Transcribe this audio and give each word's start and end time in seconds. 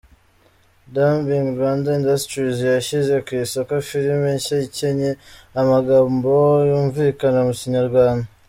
Dubbing 0.93 1.47
Rwanda 1.55 1.89
Industries 1.99 2.57
yashyize 2.73 3.15
ku 3.25 3.31
isoko 3.43 3.73
filimi 3.87 4.29
nshya 4.37 4.57
ikinnye 4.67 5.11
amagambo 5.61 6.31
yumvikana 6.69 7.39
mu 7.49 7.53
Kinyarwanda. 7.59 8.27